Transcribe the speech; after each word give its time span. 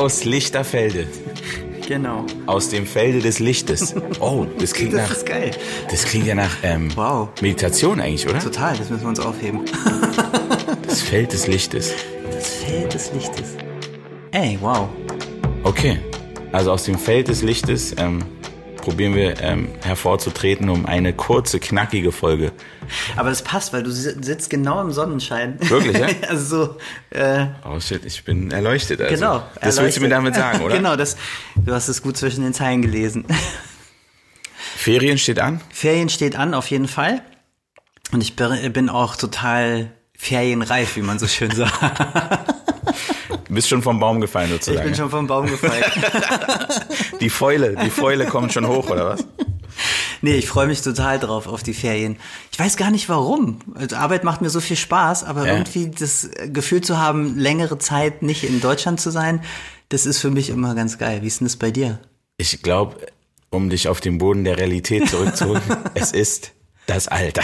Aus 0.00 0.24
Lichterfelde. 0.24 1.06
Genau. 1.86 2.24
Aus 2.46 2.70
dem 2.70 2.86
Felde 2.86 3.18
des 3.18 3.38
Lichtes. 3.38 3.94
Oh, 4.18 4.46
das 4.58 4.72
klingt 4.72 4.94
Das 4.94 5.10
nach. 5.10 5.16
ist 5.16 5.26
geil. 5.26 5.50
Das 5.90 6.04
klingt 6.06 6.26
ja 6.26 6.34
nach 6.34 6.56
ähm, 6.62 6.88
Wow. 6.96 7.28
Meditation 7.42 8.00
eigentlich, 8.00 8.26
oder? 8.26 8.38
Total, 8.38 8.74
das 8.78 8.88
müssen 8.88 9.02
wir 9.02 9.08
uns 9.10 9.20
aufheben. 9.20 9.60
Das 10.86 11.02
Feld 11.02 11.32
des 11.32 11.46
Lichtes. 11.46 11.92
Das 12.32 12.48
Feld 12.48 12.94
des 12.94 13.12
Lichtes. 13.12 13.50
Ey, 14.32 14.56
wow. 14.60 14.88
Okay. 15.62 15.98
Also 16.50 16.72
aus 16.72 16.84
dem 16.84 16.98
Feld 16.98 17.28
des 17.28 17.42
Lichtes 17.42 17.94
ähm, 17.98 18.20
probieren 18.80 19.14
wir 19.14 19.40
ähm, 19.40 19.68
hervorzutreten, 19.84 20.68
um 20.68 20.86
eine 20.86 21.12
kurze, 21.12 21.60
knackige 21.60 22.12
Folge. 22.12 22.52
Aber 23.16 23.28
das 23.30 23.42
passt, 23.42 23.72
weil 23.72 23.82
du 23.82 23.90
si- 23.90 24.14
sitzt 24.22 24.50
genau 24.50 24.80
im 24.80 24.90
Sonnenschein. 24.92 25.56
Wirklich, 25.60 25.96
ja? 25.98 26.08
also 26.28 26.76
so, 27.12 27.16
äh, 27.18 27.46
Oh 27.64 27.78
shit, 27.80 28.04
ich 28.04 28.24
bin 28.24 28.50
erleuchtet. 28.50 29.00
Also. 29.00 29.14
genau. 29.14 29.42
Das 29.60 29.80
willst 29.80 29.96
du 29.96 30.00
mir 30.02 30.08
damit 30.08 30.34
erleuchtet. 30.34 30.52
sagen, 30.58 30.64
oder? 30.66 30.76
genau, 30.76 30.96
das, 30.96 31.16
du 31.56 31.72
hast 31.72 31.88
es 31.88 32.02
gut 32.02 32.16
zwischen 32.16 32.42
den 32.42 32.54
Zeilen 32.54 32.82
gelesen. 32.82 33.24
Ferien 34.76 35.18
steht 35.18 35.38
an. 35.38 35.60
Ferien 35.70 36.08
steht 36.08 36.36
an, 36.36 36.54
auf 36.54 36.68
jeden 36.70 36.88
Fall. 36.88 37.22
Und 38.12 38.22
ich 38.22 38.34
bin 38.36 38.88
auch 38.88 39.14
total 39.16 39.90
ferienreif, 40.16 40.96
wie 40.96 41.02
man 41.02 41.18
so 41.18 41.26
schön 41.28 41.50
sagt. 41.50 41.72
Du 43.50 43.54
bist 43.56 43.68
schon 43.68 43.82
vom 43.82 43.98
Baum 43.98 44.20
gefallen 44.20 44.46
Ich 44.46 44.64
sozusagen. 44.64 44.86
bin 44.86 44.94
schon 44.94 45.10
vom 45.10 45.26
Baum 45.26 45.46
gefallen. 45.46 45.82
die 47.20 47.28
Fäule, 47.28 47.74
die 47.84 47.90
Fäule 47.90 48.26
kommt 48.26 48.52
schon 48.52 48.64
hoch, 48.64 48.88
oder 48.88 49.06
was? 49.06 49.24
Nee, 50.22 50.34
ich 50.36 50.46
freue 50.46 50.68
mich 50.68 50.82
total 50.82 51.18
drauf 51.18 51.48
auf 51.48 51.64
die 51.64 51.74
Ferien. 51.74 52.16
Ich 52.52 52.60
weiß 52.60 52.76
gar 52.76 52.92
nicht 52.92 53.08
warum. 53.08 53.58
Also 53.74 53.96
Arbeit 53.96 54.22
macht 54.22 54.40
mir 54.40 54.50
so 54.50 54.60
viel 54.60 54.76
Spaß, 54.76 55.24
aber 55.24 55.48
Ja. 55.48 55.54
irgendwie 55.54 55.90
das 55.90 56.30
Gefühl 56.52 56.80
zu 56.82 56.98
haben, 56.98 57.36
längere 57.36 57.78
Zeit 57.78 58.22
nicht 58.22 58.44
in 58.44 58.60
Deutschland 58.60 59.00
zu 59.00 59.10
sein, 59.10 59.42
das 59.88 60.06
ist 60.06 60.20
für 60.20 60.30
mich 60.30 60.48
immer 60.50 60.76
ganz 60.76 60.98
geil. 60.98 61.22
Wie 61.22 61.26
ist 61.26 61.40
denn 61.40 61.46
das 61.48 61.56
bei 61.56 61.72
dir? 61.72 61.98
Ich 62.36 62.62
glaube, 62.62 62.98
um 63.50 63.68
dich 63.68 63.88
auf 63.88 64.00
den 64.00 64.18
Boden 64.18 64.44
der 64.44 64.58
Realität 64.58 65.08
zurückzuholen, 65.08 65.60
es 65.94 66.12
ist 66.12 66.52
das 66.90 67.08
Alter. 67.08 67.42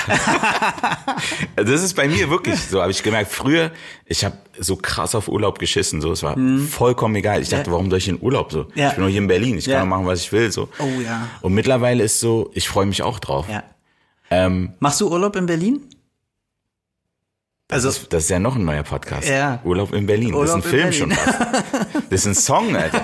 Also 1.57 1.73
das 1.73 1.83
ist 1.83 1.95
bei 1.95 2.09
mir 2.09 2.29
wirklich 2.31 2.61
so, 2.61 2.81
habe 2.83 2.91
ich 2.91 3.03
gemerkt. 3.03 3.31
Früher, 3.33 3.71
ich 4.05 4.25
habe 4.25 4.37
so 4.59 4.77
krass 4.77 5.15
auf 5.15 5.29
Urlaub 5.29 5.59
geschissen, 5.59 6.01
so 6.01 6.13
es 6.13 6.23
war 6.23 6.37
vollkommen 6.69 7.15
egal. 7.17 7.41
Ich 7.43 7.49
dachte, 7.49 7.71
warum 7.71 7.89
soll 7.91 7.99
ich 7.99 8.09
in 8.09 8.21
Urlaub 8.21 8.53
so? 8.53 8.67
Ja. 8.75 8.89
Ich 8.89 8.95
bin 8.95 9.03
nur 9.03 9.11
hier 9.11 9.21
in 9.21 9.29
Berlin, 9.29 9.59
ich 9.59 9.67
Ja. 9.67 9.81
kann 9.81 9.89
machen, 9.89 10.07
was 10.07 10.21
ich 10.21 10.33
will 10.33 10.51
so. 10.53 10.69
Oh 10.79 11.01
ja. 11.03 11.29
Und 11.43 11.55
mittlerweile 11.55 12.03
ist 12.03 12.21
so, 12.21 12.51
ich 12.55 12.69
freue 12.69 12.87
mich 12.87 13.03
auch 13.03 13.19
drauf. 13.19 13.47
Ja. 13.49 13.63
Ähm, 14.31 14.73
Machst 14.81 15.01
du 15.01 15.11
Urlaub 15.11 15.37
in 15.37 15.47
Berlin? 15.47 15.81
Also, 17.69 17.89
das, 17.89 17.99
ist, 17.99 18.13
das 18.13 18.23
ist 18.25 18.31
ja 18.31 18.39
noch 18.39 18.55
ein 18.57 18.65
neuer 18.65 18.83
Podcast. 18.85 19.29
Ja. 19.29 19.61
Urlaub 19.65 19.93
in 19.93 20.07
Berlin. 20.07 20.35
Urlaub 20.35 20.57
das 20.63 20.67
ist 20.67 20.73
ein 20.75 20.81
in 20.85 20.93
Film 20.93 21.09
Berlin. 21.09 21.27
schon 21.27 21.35
fast. 21.35 22.05
Das 22.11 22.21
ist 22.21 22.27
ein 22.27 22.35
Song, 22.35 22.77
Alter. 22.77 23.03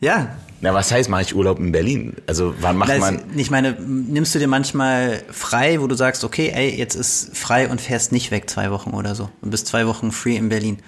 ja. 0.00 0.36
Na, 0.62 0.74
was 0.74 0.92
heißt, 0.92 1.08
mache 1.08 1.22
ich 1.22 1.34
Urlaub 1.34 1.58
in 1.58 1.72
Berlin? 1.72 2.16
Also 2.26 2.54
wann 2.60 2.76
macht 2.76 2.90
Das, 2.90 2.98
man? 3.00 3.22
ich 3.36 3.50
meine, 3.50 3.72
nimmst 3.80 4.34
du 4.34 4.38
dir 4.38 4.46
manchmal 4.48 5.22
frei, 5.30 5.80
wo 5.80 5.86
du 5.86 5.94
sagst, 5.94 6.22
okay, 6.22 6.50
ey, 6.54 6.76
jetzt 6.76 6.94
ist 6.96 7.34
frei 7.36 7.68
und 7.68 7.80
fährst 7.80 8.12
nicht 8.12 8.30
weg 8.30 8.50
zwei 8.50 8.70
Wochen 8.70 8.90
oder 8.90 9.14
so 9.14 9.30
und 9.40 9.50
bist 9.50 9.66
zwei 9.68 9.86
Wochen 9.86 10.12
free 10.12 10.36
in 10.36 10.50
Berlin. 10.50 10.78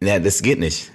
Ja, 0.00 0.18
das 0.18 0.40
geht 0.40 0.58
nicht. 0.58 0.90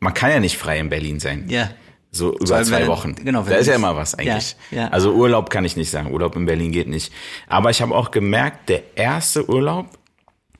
Man 0.00 0.14
kann 0.14 0.30
ja 0.30 0.40
nicht 0.40 0.56
frei 0.56 0.78
in 0.78 0.88
Berlin 0.88 1.20
sein. 1.20 1.46
Ja. 1.48 1.70
So 2.12 2.34
über 2.38 2.62
zwei 2.62 2.80
wenn- 2.80 2.86
Wochen. 2.88 3.14
genau, 3.16 3.42
da 3.42 3.56
ist 3.56 3.66
ja 3.66 3.74
immer 3.74 3.94
was 3.94 4.14
eigentlich. 4.14 4.56
Ja, 4.70 4.78
ja. 4.84 4.88
Also 4.88 5.12
Urlaub 5.12 5.50
kann 5.50 5.66
ich 5.66 5.76
nicht 5.76 5.90
sagen. 5.90 6.12
Urlaub 6.12 6.34
in 6.36 6.46
Berlin 6.46 6.72
geht 6.72 6.88
nicht. 6.88 7.12
Aber 7.46 7.68
ich 7.68 7.82
habe 7.82 7.94
auch 7.94 8.10
gemerkt, 8.10 8.70
der 8.70 8.96
erste 8.96 9.50
Urlaub 9.50 9.86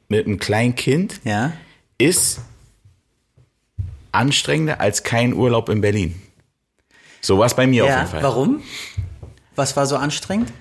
mit 0.09 0.27
einem 0.27 0.39
kleinen 0.39 0.75
Kind 0.75 1.21
Ja. 1.25 1.53
ist 1.97 2.41
anstrengender 4.13 4.81
als 4.81 5.03
kein 5.03 5.33
Urlaub 5.33 5.71
in 5.71 5.81
Berlin. 5.81 6.21
So 7.27 7.39
war 7.39 7.47
es 7.47 7.55
bei 7.55 7.67
mir 7.67 7.83
auf 7.83 7.91
Ja, 7.91 7.99
jeden 7.99 8.11
Fall. 8.11 8.23
warum? 8.23 8.63
Was 9.57 9.77
war 9.77 9.85
so 9.87 9.97
anstrengend? 9.97 10.53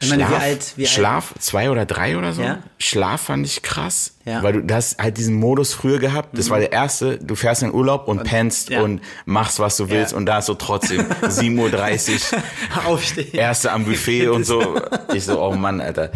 Ich 0.00 0.08
meine, 0.08 0.24
Schlaf, 0.26 0.38
wie 0.40 0.42
alt, 0.44 0.72
wie 0.76 0.82
alt? 0.84 0.90
Schlaf, 0.90 1.34
zwei 1.38 1.70
oder 1.70 1.84
drei 1.84 2.16
oder 2.16 2.32
so. 2.32 2.40
Ja. 2.40 2.62
Schlaf 2.78 3.20
fand 3.22 3.44
ich 3.44 3.60
krass, 3.62 4.14
Ja. 4.24 4.42
weil 4.42 4.54
du 4.54 4.62
du 4.62 4.74
hast 4.74 4.96
halt 4.98 5.18
diesen 5.18 5.34
Modus 5.34 5.74
früher 5.74 5.98
gehabt. 5.98 6.38
Das 6.38 6.48
war 6.48 6.60
der 6.60 6.72
erste, 6.72 7.18
du 7.18 7.34
fährst 7.34 7.62
in 7.62 7.74
Urlaub 7.74 8.08
und, 8.08 8.22
pennst 8.24 8.70
ja. 8.70 8.80
und 8.80 9.02
machst, 9.26 9.58
was 9.58 9.76
du 9.76 9.90
willst 9.90 10.14
und 10.14 10.24
da 10.24 10.38
ist 10.38 10.46
so 10.46 10.54
trotzdem 10.54 11.00
7.30 11.22 12.32
Uhr, 12.32 12.42
Aufstehen. 12.86 13.34
erste 13.34 13.70
am 13.72 13.84
Buffet 13.84 14.28
und 14.28 14.44
so. 14.44 14.80
Ich 15.12 15.24
so, 15.24 15.42
oh 15.42 15.52
Mann, 15.54 15.80
Alter. 15.82 16.10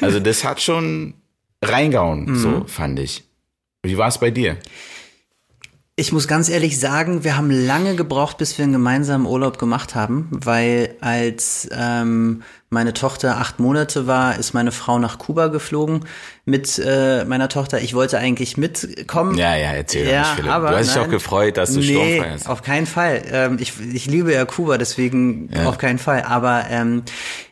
Also 0.00 0.20
das 0.20 0.42
hat 0.44 0.62
schon 0.62 1.12
reingehauen, 1.62 2.24
Mhm. 2.26 2.36
so 2.38 2.64
fand 2.66 2.98
ich. 2.98 3.24
Wie 3.82 3.98
war 3.98 4.08
es 4.08 4.16
bei 4.18 4.30
dir? 4.30 4.56
Ich 5.96 6.10
muss 6.10 6.26
ganz 6.26 6.48
ehrlich 6.48 6.80
sagen, 6.80 7.22
wir 7.22 7.36
haben 7.36 7.50
lange 7.52 7.94
gebraucht, 7.94 8.36
bis 8.38 8.58
wir 8.58 8.64
einen 8.64 8.72
gemeinsamen 8.72 9.26
Urlaub 9.26 9.60
gemacht 9.60 9.94
haben, 9.94 10.26
weil 10.32 10.96
als 11.00 11.68
ähm, 11.70 12.42
meine 12.68 12.94
Tochter 12.94 13.36
acht 13.38 13.60
Monate 13.60 14.08
war, 14.08 14.36
ist 14.36 14.54
meine 14.54 14.72
Frau 14.72 14.98
nach 14.98 15.18
Kuba 15.18 15.46
geflogen 15.46 16.00
mit 16.46 16.80
äh, 16.84 17.24
meiner 17.26 17.48
Tochter. 17.48 17.80
Ich 17.80 17.94
wollte 17.94 18.18
eigentlich 18.18 18.56
mitkommen. 18.56 19.38
Ja, 19.38 19.54
ja, 19.54 19.70
erzähl 19.70 20.08
Ja, 20.08 20.22
nicht, 20.22 20.30
Philipp. 20.34 20.50
aber 20.50 20.70
du 20.70 20.78
hast 20.78 20.96
dich 20.96 21.00
auch 21.00 21.08
gefreut, 21.08 21.56
dass 21.58 21.72
du 21.74 21.78
nee, 21.78 21.84
sturmfrei 21.86 22.30
hast. 22.32 22.48
auf 22.48 22.62
keinen 22.62 22.86
Fall. 22.86 23.22
Ähm, 23.30 23.58
ich, 23.60 23.74
ich 23.92 24.06
liebe 24.06 24.32
ja 24.32 24.44
Kuba, 24.46 24.78
deswegen 24.78 25.48
Ja. 25.54 25.66
auf 25.68 25.78
keinen 25.78 26.00
Fall. 26.00 26.22
Aber 26.24 26.64
ähm, 26.70 27.04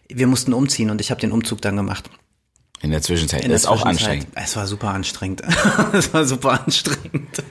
wir 0.08 0.26
mussten 0.26 0.52
umziehen 0.52 0.90
und 0.90 1.00
ich 1.00 1.12
habe 1.12 1.20
den 1.20 1.30
Umzug 1.30 1.62
dann 1.62 1.76
gemacht. 1.76 2.10
In 2.82 2.90
der 2.90 3.00
Zwischenzeit. 3.00 3.44
In 3.44 3.50
das 3.50 3.62
der 3.62 3.72
ist 3.72 3.80
auch 3.80 3.86
anstrengend. 3.86 4.26
Es 4.34 4.56
war 4.56 4.66
super 4.66 4.90
anstrengend. 4.90 5.42
es 5.92 6.12
war 6.12 6.24
super 6.24 6.64
anstrengend. 6.64 7.42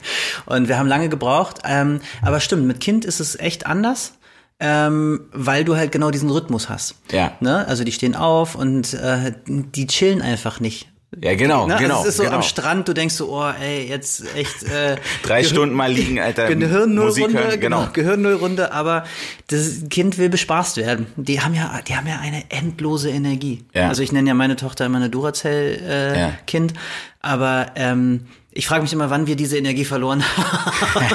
Und 0.44 0.68
wir 0.68 0.78
haben 0.78 0.86
lange 0.86 1.08
gebraucht. 1.08 1.60
Ähm, 1.64 2.00
aber 2.20 2.38
stimmt, 2.38 2.66
mit 2.66 2.80
Kind 2.80 3.06
ist 3.06 3.18
es 3.18 3.38
echt 3.38 3.66
anders. 3.66 4.12
Ähm, 4.60 5.28
weil 5.32 5.64
du 5.64 5.74
halt 5.74 5.90
genau 5.90 6.10
diesen 6.12 6.30
Rhythmus 6.30 6.68
hast. 6.68 6.94
Ja. 7.10 7.32
Ne? 7.40 7.66
Also 7.66 7.82
die 7.82 7.90
stehen 7.90 8.14
auf 8.14 8.54
und 8.54 8.94
äh, 8.94 9.32
die 9.46 9.86
chillen 9.88 10.22
einfach 10.22 10.60
nicht. 10.60 10.91
Ja, 11.24 11.36
genau, 11.36 11.68
Ne? 11.68 11.76
genau. 11.78 11.98
also 11.98 12.08
es 12.08 12.14
ist 12.14 12.16
so 12.16 12.24
genau. 12.24 12.34
am 12.36 12.42
Strand, 12.42 12.88
du 12.88 12.94
denkst 12.94 13.14
so, 13.14 13.32
oh, 13.32 13.48
ey, 13.62 13.86
jetzt 13.88 14.24
echt 14.34 14.64
äh, 14.64 14.96
Drei 15.22 15.40
Gehir- 15.42 15.44
Stunden 15.48 15.74
mal 15.76 15.90
liegen, 15.92 16.18
Alter. 16.18 16.48
Gehirnnullrunde, 16.52 17.38
hören, 17.38 17.60
genau. 17.60 17.80
genau. 17.82 17.92
Gehirnnullrunde, 17.92 18.72
aber 18.72 19.04
das 19.46 19.82
Kind 19.88 20.18
will 20.18 20.28
bespaßt 20.30 20.78
werden. 20.78 21.06
Die 21.16 21.40
haben 21.40 21.54
ja, 21.54 21.80
die 21.86 21.94
haben 21.94 22.08
ja 22.08 22.18
eine 22.20 22.50
endlose 22.50 23.10
Energie. 23.10 23.64
Ja. 23.72 23.88
Also 23.88 24.02
ich 24.02 24.10
nenne 24.10 24.26
ja 24.26 24.34
meine 24.34 24.56
Tochter 24.56 24.84
immer 24.86 24.96
eine 24.98 25.10
Duracell-Kind, 25.10 25.88
äh, 25.88 26.18
Ja. 26.20 26.32
Kind, 26.46 26.74
aber 27.20 27.66
ähm, 27.76 28.26
ich 28.50 28.66
frage 28.66 28.82
mich 28.82 28.92
immer, 28.92 29.08
wann 29.08 29.28
wir 29.28 29.36
diese 29.36 29.56
Energie 29.56 29.84
verloren 29.84 30.24
haben. 30.36 31.06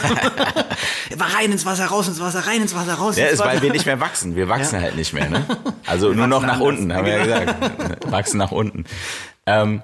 War 1.17 1.33
rein 1.35 1.51
ins 1.51 1.65
Wasser, 1.65 1.85
raus 1.87 2.07
ins 2.07 2.21
Wasser, 2.21 2.47
rein 2.47 2.61
ins 2.61 2.73
Wasser, 2.75 2.93
raus 2.93 3.17
Ja, 3.17 3.25
ins 3.25 3.33
ist, 3.33 3.39
Wasser. 3.39 3.49
weil 3.51 3.61
wir 3.61 3.71
nicht 3.73 3.85
mehr 3.85 3.99
wachsen. 3.99 4.35
Wir 4.37 4.47
wachsen 4.47 4.79
halt 4.79 4.95
nicht 4.95 5.11
mehr, 5.13 5.29
ne? 5.29 5.45
Also 5.85 6.13
nur 6.13 6.27
noch 6.27 6.41
nach 6.43 6.53
anders. 6.53 6.67
unten, 6.67 6.93
haben 6.93 7.05
wir 7.05 7.17
ja 7.17 7.23
gesagt. 7.43 8.11
wachsen 8.11 8.37
nach 8.37 8.51
unten. 8.51 8.85
Ähm, 9.45 9.81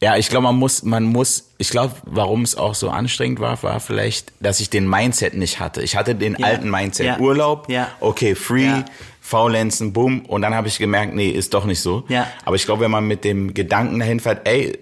ja, 0.00 0.16
ich 0.16 0.28
glaube, 0.30 0.44
man 0.44 0.56
muss, 0.56 0.82
man 0.82 1.04
muss, 1.04 1.50
ich 1.58 1.68
glaube, 1.70 1.94
warum 2.04 2.42
es 2.42 2.56
auch 2.56 2.74
so 2.74 2.88
anstrengend 2.90 3.38
war, 3.40 3.62
war 3.62 3.80
vielleicht, 3.80 4.32
dass 4.40 4.60
ich 4.60 4.70
den 4.70 4.88
Mindset 4.88 5.34
nicht 5.34 5.60
hatte. 5.60 5.82
Ich 5.82 5.96
hatte 5.96 6.14
den 6.14 6.36
Ja. 6.38 6.46
alten 6.46 6.70
Mindset. 6.70 7.06
Ja. 7.06 7.18
Urlaub, 7.18 7.68
Ja. 7.70 7.88
okay, 8.00 8.34
free, 8.34 8.64
Ja. 8.64 8.84
faulenzen, 9.20 9.92
bumm. 9.92 10.20
Und 10.26 10.42
dann 10.42 10.54
habe 10.54 10.68
ich 10.68 10.78
gemerkt, 10.78 11.14
nee, 11.14 11.28
ist 11.30 11.52
doch 11.54 11.64
nicht 11.66 11.80
so. 11.80 12.04
Ja. 12.08 12.26
Aber 12.44 12.56
ich 12.56 12.64
glaube, 12.64 12.82
wenn 12.82 12.90
man 12.90 13.06
mit 13.06 13.24
dem 13.24 13.52
Gedanken 13.54 13.98
dahin 13.98 14.20
fährt, 14.20 14.48
ey, 14.48 14.78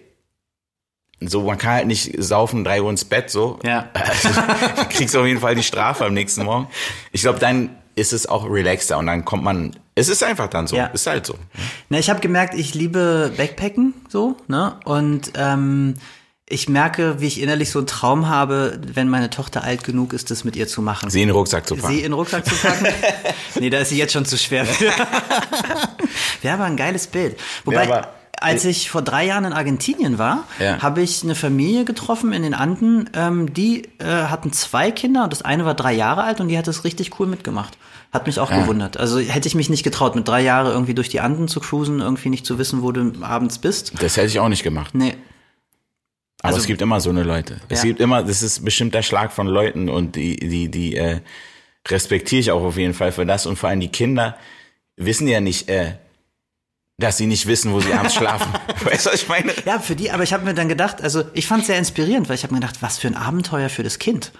so, 1.21 1.43
man 1.43 1.59
kann 1.59 1.73
halt 1.73 1.87
nicht 1.89 2.13
saufen, 2.23 2.63
drei 2.63 2.81
Uhr 2.81 2.91
ins 2.91 3.05
Bett, 3.05 3.29
so. 3.31 3.59
Ja. 3.65 3.89
Also, 3.95 4.29
du 4.29 4.85
kriegst 4.89 5.17
auf 5.17 5.27
jeden 5.27 5.41
Fall 5.41 5.57
die 5.57 5.65
Strafe 5.65 6.05
am 6.07 6.15
nächsten 6.15 6.45
Morgen. 6.45 6.69
Ich 7.11 7.23
glaube, 7.23 7.41
dann 7.41 7.71
ist 7.97 8.13
es 8.13 8.27
auch 8.29 8.49
relaxter 8.49 8.99
und 8.99 9.07
dann 9.07 9.25
kommt 9.25 9.43
man, 9.43 9.75
es 9.99 10.09
ist 10.09 10.23
einfach 10.23 10.49
dann 10.49 10.67
so, 10.67 10.77
Ja. 10.77 10.87
ist 10.87 11.07
halt 11.07 11.27
so. 11.27 11.35
Na, 11.89 11.99
ich 11.99 12.09
habe 12.11 12.21
gemerkt, 12.21 12.55
ich 12.55 12.75
liebe 12.75 13.33
Backpacken 13.37 13.95
so, 14.09 14.37
ne? 14.47 14.77
Und 14.85 15.33
ähm, 15.37 15.95
ich 16.51 16.69
merke, 16.69 17.21
wie 17.21 17.27
ich 17.27 17.43
innerlich 17.43 17.71
so 17.71 17.79
einen 17.81 17.87
Traum 17.87 18.29
habe, 18.29 18.81
wenn 18.95 19.09
meine 19.09 19.29
Tochter 19.29 19.65
alt 19.65 19.85
genug 19.85 20.13
ist, 20.15 20.31
das 20.31 20.45
mit 20.45 20.57
ihr 20.57 20.67
zu 20.67 20.81
machen. 20.81 21.11
Sie 21.11 21.21
in 21.21 21.29
den 21.29 21.37
Rucksack 21.37 21.67
zu 21.67 21.75
Sie 21.75 21.81
packen. 21.83 21.95
in 21.97 22.03
den 22.05 22.13
Rucksack 22.15 22.47
zu 22.47 22.55
packen? 22.55 22.87
nee, 23.61 23.69
da 23.69 23.79
ist 23.81 23.91
sie 23.91 23.99
jetzt 23.99 24.13
schon 24.15 24.25
zu 24.25 24.39
schwer. 24.39 24.65
für. 24.65 24.87
Wäre 26.43 26.55
aber 26.55 26.65
ein 26.65 26.77
geiles 26.77 27.07
Bild. 27.07 27.39
Wobei, 27.65 27.87
Ja, 27.87 28.09
als 28.41 28.65
ich 28.65 28.91
vor 28.91 29.03
drei 29.03 29.27
Jahren 29.27 29.45
in 29.45 29.53
Argentinien 29.53 30.19
war, 30.19 30.45
Ja. 30.59 30.81
habe 30.83 31.03
ich 31.03 31.23
eine 31.23 31.35
Familie 31.35 31.85
getroffen 31.85 32.33
in 32.33 32.43
den 32.43 32.55
Anden, 32.55 33.11
ähm, 33.15 33.53
die 33.55 33.85
äh, 33.99 34.05
hatten 34.05 34.53
zwei 34.53 34.91
Kinder 34.91 35.25
und 35.25 35.33
das 35.33 35.43
eine 35.43 35.65
war 35.65 35.75
drei 35.75 35.93
Jahre 35.93 36.25
alt 36.25 36.41
und 36.41 36.49
die 36.49 36.57
hat 36.59 36.67
das 36.67 36.85
richtig 36.85 37.19
cool 37.21 37.27
mitgemacht. 37.27 37.77
Hat 38.13 38.27
mich 38.27 38.41
auch 38.41 38.51
gewundert. 38.51 38.97
Also 38.97 39.19
hätte 39.19 39.49
ich 39.49 39.55
mich 39.55 39.69
nicht 39.69 39.83
getraut, 39.83 40.15
mit 40.17 40.27
drei 40.27 40.41
Jahren 40.43 40.67
irgendwie 40.73 40.95
durch 40.95 41.11
die 41.11 41.21
Anden 41.21 41.47
zu 41.47 41.61
cruisen, 41.61 42.01
irgendwie 42.01 42.31
nicht 42.31 42.47
zu 42.47 42.59
wissen, 42.59 42.83
wo 42.83 42.91
du 42.91 43.13
abends 43.23 43.59
bist. 43.59 43.93
Das 44.01 44.17
hätte 44.17 44.29
ich 44.29 44.39
auch 44.41 44.49
nicht 44.49 44.63
gemacht. 44.63 44.95
Nee. 44.95 45.15
Aber 46.41 46.49
Also- 46.55 46.61
es 46.61 46.67
gibt 46.67 46.81
immer 46.81 47.01
so 47.01 47.11
eine 47.11 47.25
Leute. 47.25 47.61
Es 47.69 47.81
Ja. 47.83 47.89
gibt 47.89 48.01
immer, 48.01 48.23
das 48.23 48.43
ist 48.43 48.65
bestimmt 48.65 48.95
der 48.95 49.03
Schlag 49.03 49.33
von 49.33 49.47
Leuten 49.47 49.89
und 49.91 50.17
die, 50.17 50.37
die, 50.37 50.71
die 50.71 50.97
äh, 50.97 51.21
respektiere 51.89 52.41
ich 52.41 52.51
auch 52.51 52.63
auf 52.63 52.77
jeden 52.79 52.95
Fall 52.95 53.13
für 53.13 53.27
das. 53.27 53.45
Und 53.47 53.57
vor 53.59 53.69
allem 53.69 53.81
die 53.81 53.89
Kinder 53.89 54.37
wissen 54.97 55.29
ja 55.29 55.41
nicht, 55.41 55.69
äh, 55.69 55.95
dass 56.99 57.17
sie 57.17 57.27
nicht 57.27 57.47
wissen, 57.47 57.73
wo 57.73 57.81
sie 57.81 57.93
abends 57.93 58.15
schlafen. 58.17 58.53
Weißt 58.83 59.07
du, 59.07 59.11
was 59.11 59.23
ich 59.23 59.29
meine? 59.29 59.53
Ja, 59.65 59.79
für 59.79 59.95
die, 59.95 60.11
aber 60.11 60.25
ich 60.25 60.33
habe 60.33 60.45
mir 60.45 60.55
dann 60.55 60.69
gedacht, 60.69 61.01
also 61.01 61.25
ich 61.33 61.47
fand 61.47 61.61
es 61.63 61.69
sehr 61.69 61.79
inspirierend, 61.79 62.29
weil 62.29 62.35
ich 62.35 62.43
habe 62.43 62.53
mir 62.53 62.61
gedacht, 62.61 62.77
was 62.81 62.99
für 62.99 63.07
ein 63.07 63.15
Abenteuer 63.17 63.69
für 63.69 63.85
das 63.85 63.99
Kind. 64.01 64.33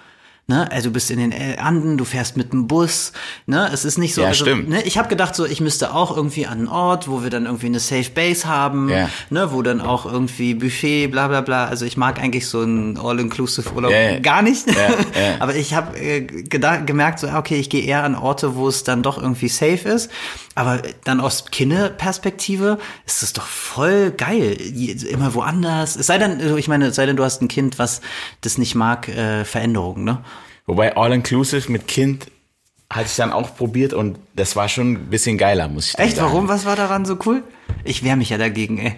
Ne? 0.51 0.67
Also 0.73 0.89
du 0.89 0.95
bist 0.95 1.11
in 1.11 1.19
den 1.19 1.59
Anden, 1.59 1.99
du 1.99 2.07
fährst 2.07 2.39
mit 2.39 2.55
dem 2.55 2.67
Bus. 2.69 3.13
Ne? 3.45 3.69
Es 3.71 3.85
ist 3.85 3.99
nicht 3.99 4.15
so. 4.15 4.23
Ja, 4.23 4.29
also, 4.29 4.47
stimmt. 4.47 4.71
Ne? 4.71 4.81
Ich 4.85 4.97
habe 4.97 5.07
gedacht, 5.09 5.35
so 5.35 5.45
ich 5.45 5.61
müsste 5.61 5.95
auch 5.95 6.17
irgendwie 6.17 6.47
an 6.47 6.57
einen 6.61 6.69
Ort, 6.69 7.07
wo 7.07 7.23
wir 7.23 7.29
dann 7.29 7.45
irgendwie 7.45 7.67
eine 7.67 7.81
Safe 7.81 8.09
Base 8.15 8.47
haben, 8.49 8.89
Ja. 8.89 9.11
ne? 9.29 9.53
wo 9.53 9.61
dann 9.61 9.83
auch 9.83 10.11
irgendwie 10.11 10.55
Buffet, 10.55 11.09
bla 11.09 11.29
bla 11.29 11.43
bla. 11.43 11.67
Also 11.67 11.85
ich 11.85 11.99
mag 11.99 12.19
eigentlich 12.19 12.47
so 12.49 12.63
einen 12.63 12.97
All-Inclusive 12.97 13.71
Urlaub 13.75 13.93
Ja, 13.93 14.19
gar 14.21 14.41
nicht. 14.41 14.65
Aber 15.39 15.55
ich 15.55 15.75
habe 15.75 15.99
äh, 15.99 16.23
gemerkt, 16.23 17.19
so 17.21 17.29
ah, 17.29 17.39
okay, 17.39 17.57
ich 17.57 17.69
gehe 17.69 17.83
eher 17.85 18.03
an 18.05 18.15
Orte, 18.15 18.57
wo 18.57 18.69
es 18.69 18.85
dann 18.85 19.03
doch 19.03 19.19
irgendwie 19.21 19.49
safe 19.49 19.87
ist. 19.87 20.11
Aber 20.55 20.81
dann 21.05 21.21
aus 21.21 21.45
Kinderperspektive 21.51 22.79
ist 23.07 23.23
es 23.23 23.35
doch 23.35 23.47
voll 23.47 24.13
geil. 24.13 24.53
Immer 25.11 25.35
woanders. 25.35 25.95
Es 25.97 26.07
sei 26.07 26.17
denn, 26.17 26.41
also 26.41 26.57
ich 26.57 26.69
meine, 26.69 26.87
es 26.87 26.97
sei 26.97 27.05
denn, 27.05 27.17
du 27.17 27.25
hast 27.25 27.43
ein 27.43 27.49
Kind, 27.49 27.79
was 27.79 28.01
das 28.41 28.57
nicht 28.57 28.75
mag, 28.75 29.09
äh, 29.09 29.45
Veränderungen, 29.45 30.05
ne? 30.05 30.25
Wobei 30.69 30.95
All-Inclusive 30.99 31.73
mit 31.73 31.89
Kind 31.89 32.27
hatte 32.91 33.07
ich 33.07 33.17
dann 33.17 33.33
auch 33.33 33.57
probiert 33.57 33.95
und 33.95 34.19
das 34.35 34.55
war 34.55 34.69
schon 34.69 34.93
ein 34.93 35.07
bisschen 35.11 35.39
geiler, 35.39 35.67
muss 35.67 35.89
ich 35.89 35.99
Echt? 35.99 36.17
sagen. 36.17 36.29
Warum? 36.31 36.49
Was 36.49 36.67
war 36.67 36.77
daran 36.77 37.07
so 37.07 37.19
cool? 37.25 37.43
Ich 37.85 38.05
wehre 38.05 38.17
mich 38.19 38.29
ja 38.29 38.37
dagegen, 38.37 38.77
ey. 38.79 38.97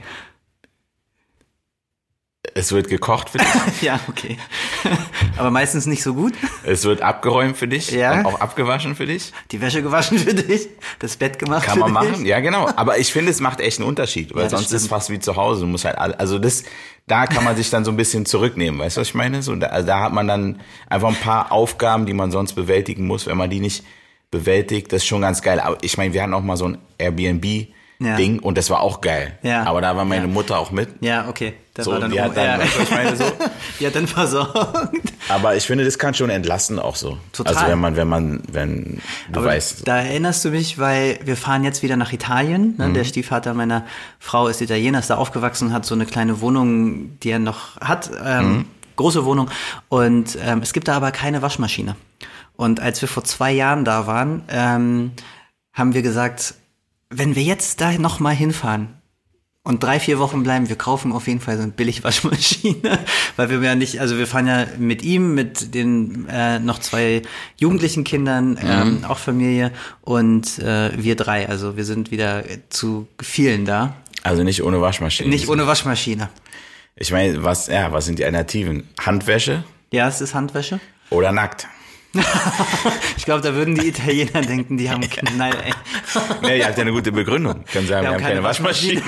Es 2.54 2.72
wird 2.72 2.88
gekocht 2.88 3.32
dich, 3.34 3.42
Ja, 3.82 4.00
okay. 4.08 4.36
Aber 5.36 5.50
meistens 5.50 5.86
nicht 5.86 6.02
so 6.02 6.14
gut. 6.14 6.32
es 6.64 6.84
wird 6.84 7.02
abgeräumt 7.02 7.56
für 7.56 7.68
dich 7.68 7.90
Ja. 7.90 8.18
und 8.20 8.26
auch 8.26 8.40
abgewaschen 8.40 8.94
für 8.94 9.06
dich. 9.06 9.32
Die 9.50 9.60
Wäsche 9.60 9.82
gewaschen 9.82 10.18
für 10.18 10.34
dich, 10.34 10.68
das 10.98 11.16
Bett 11.16 11.38
gemacht 11.38 11.64
Kann 11.64 11.74
für 11.74 11.88
man 11.88 12.02
dich. 12.02 12.12
machen, 12.12 12.26
ja 12.26 12.40
genau. 12.40 12.68
Aber 12.76 12.98
ich 12.98 13.12
finde, 13.12 13.30
es 13.30 13.40
macht 13.40 13.60
echt 13.60 13.78
einen 13.78 13.88
Unterschied, 13.88 14.34
weil 14.34 14.44
Ja, 14.44 14.50
sonst 14.50 14.66
ist 14.66 14.72
es 14.72 14.80
stimmt. 14.82 14.90
fast 14.90 15.10
wie 15.10 15.18
zu 15.18 15.36
Hause. 15.36 15.62
Du 15.62 15.66
musst 15.66 15.84
halt 15.84 15.98
alle, 15.98 16.18
also 16.20 16.38
das, 16.38 16.64
da 17.06 17.26
kann 17.26 17.44
man 17.44 17.56
sich 17.56 17.70
dann 17.70 17.84
so 17.84 17.90
ein 17.90 17.96
bisschen 17.96 18.26
zurücknehmen, 18.26 18.78
weißt 18.80 18.96
du, 18.96 19.00
was 19.00 19.08
ich 19.08 19.14
meine? 19.14 19.42
So, 19.42 19.54
da, 19.56 19.68
also 19.68 19.86
da 19.86 20.00
hat 20.00 20.12
man 20.12 20.28
dann 20.28 20.60
einfach 20.88 21.08
ein 21.08 21.16
paar 21.16 21.52
Aufgaben, 21.52 22.06
die 22.06 22.12
man 22.12 22.30
sonst 22.30 22.52
bewältigen 22.54 23.06
muss. 23.06 23.26
Wenn 23.26 23.36
man 23.36 23.50
die 23.50 23.60
nicht 23.60 23.84
bewältigt, 24.30 24.92
das 24.92 25.02
ist 25.02 25.06
schon 25.08 25.22
ganz 25.22 25.42
geil. 25.42 25.58
Aber 25.60 25.78
ich 25.82 25.96
meine, 25.96 26.12
wir 26.14 26.22
hatten 26.22 26.34
auch 26.34 26.42
mal 26.42 26.56
so 26.56 26.66
ein 26.68 26.78
Airbnb-Ding 26.98 28.38
und 28.40 28.56
das 28.58 28.70
war 28.70 28.80
auch 28.80 29.00
geil. 29.00 29.38
Ja. 29.42 29.64
Aber 29.64 29.80
da 29.80 29.96
war 29.96 30.04
meine 30.04 30.26
Ja. 30.26 30.32
Mutter 30.32 30.58
auch 30.58 30.70
mit. 30.70 30.88
Ja, 31.00 31.28
okay. 31.28 31.54
Das 31.80 31.86
So, 31.86 31.92
war 31.92 32.00
dann 32.00 32.10
die 32.10 32.20
hat 32.20 32.36
dann, 32.36 32.60
was 32.60 32.76
ich 32.82 32.90
meine, 32.90 33.16
so. 33.16 33.24
Die 33.78 33.86
hat 33.86 33.94
dann 33.94 34.06
versorgt. 34.06 35.12
Aber 35.28 35.56
ich 35.56 35.66
finde, 35.66 35.84
das 35.84 35.98
kann 35.98 36.14
schon 36.14 36.28
entlasten 36.30 36.78
auch 36.78 36.96
so. 36.96 37.18
Total. 37.32 37.54
Also 37.54 37.68
wenn 37.68 37.78
man, 37.78 37.96
wenn 37.96 38.08
man, 38.08 38.42
wenn 38.52 39.00
du 39.30 39.40
Aber 39.40 39.48
weißt. 39.48 39.86
Da 39.88 39.98
erinnerst 39.98 40.44
du 40.44 40.50
mich, 40.50 40.78
weil 40.78 41.18
wir 41.24 41.36
fahren 41.36 41.64
jetzt 41.64 41.82
wieder 41.82 41.96
nach 41.96 42.12
Italien. 42.12 42.74
Ne? 42.76 42.88
Mhm. 42.88 42.94
Der 42.94 43.04
Stiefvater 43.04 43.54
meiner 43.54 43.84
Frau 44.18 44.48
ist 44.48 44.60
Italiener, 44.60 44.98
ist 44.98 45.10
da 45.10 45.16
aufgewachsen, 45.16 45.72
hat 45.72 45.84
so 45.86 45.94
eine 45.94 46.06
kleine 46.06 46.40
Wohnung, 46.40 47.18
die 47.20 47.30
er 47.30 47.38
noch 47.38 47.76
hat. 47.80 48.10
Ähm, 48.24 48.50
Mhm. 48.50 48.64
Große 48.96 49.24
Wohnung. 49.24 49.48
Und 49.88 50.36
ähm, 50.44 50.58
es 50.62 50.74
gibt 50.74 50.86
da 50.88 50.94
aber 50.96 51.10
keine 51.10 51.40
Waschmaschine. 51.40 51.96
Und 52.56 52.80
als 52.80 53.00
wir 53.00 53.08
vor 53.08 53.24
zwei 53.24 53.50
Jahren 53.50 53.86
da 53.86 54.06
waren, 54.06 54.42
ähm, 54.50 55.12
haben 55.72 55.94
wir 55.94 56.02
gesagt, 56.02 56.54
wenn 57.08 57.34
wir 57.34 57.42
jetzt 57.42 57.80
da 57.80 57.92
noch 57.92 58.20
mal 58.20 58.34
hinfahren, 58.34 58.99
und 59.62 59.82
drei, 59.82 60.00
vier 60.00 60.18
Wochen 60.18 60.42
bleiben, 60.42 60.68
wir 60.68 60.76
kaufen 60.76 61.12
auf 61.12 61.26
jeden 61.26 61.40
Fall 61.40 61.56
so 61.56 61.62
eine 61.62 61.72
Billigwaschmaschine, 61.72 62.98
weil 63.36 63.50
wir 63.50 63.60
ja 63.60 63.74
nicht, 63.74 64.00
also 64.00 64.16
wir 64.16 64.26
fahren 64.26 64.46
ja 64.46 64.66
mit 64.78 65.02
ihm, 65.02 65.34
mit 65.34 65.74
den 65.74 66.26
äh, 66.30 66.58
noch 66.58 66.78
zwei 66.78 67.22
jugendlichen 67.58 68.04
Kindern, 68.04 68.58
ähm, 68.62 69.04
auch 69.06 69.18
Familie 69.18 69.70
und 70.00 70.58
äh, 70.60 70.90
wir 70.96 71.14
drei, 71.16 71.48
also 71.48 71.76
wir 71.76 71.84
sind 71.84 72.10
wieder 72.10 72.42
zu 72.70 73.06
vielen 73.20 73.64
da, 73.66 73.94
Also 74.22 74.42
nicht 74.42 74.62
ohne 74.62 74.80
Waschmaschine. 74.80 75.28
nicht 75.28 75.48
ohne 75.48 75.66
Waschmaschine. 75.66 76.30
Ich 76.96 77.12
meine, 77.12 77.42
was, 77.44 77.66
ja, 77.68 77.92
was 77.92 78.06
sind 78.06 78.18
die 78.18 78.24
Alternativen? 78.24 78.88
Handwäsche 79.00 79.64
Ja, 79.92 80.08
es 80.08 80.20
ist 80.20 80.34
Handwäsche. 80.34 80.80
oder 81.10 81.32
nackt? 81.32 81.66
Ich 83.16 83.24
glaube, 83.24 83.42
da 83.42 83.54
würden 83.54 83.74
die 83.74 83.88
Italiener 83.88 84.40
denken, 84.40 84.76
die 84.76 84.90
haben 84.90 85.02
Knall, 85.02 85.52
ey. 85.64 85.72
Nee, 86.42 86.58
ihr 86.58 86.66
habt 86.66 86.76
ja 86.76 86.82
eine 86.82 86.92
gute 86.92 87.12
Begründung. 87.12 87.64
Können 87.70 87.86
sagen, 87.86 88.06
wir, 88.06 88.12
haben 88.14 88.20
keine, 88.20 88.42
Waschmaschine. 88.42 89.02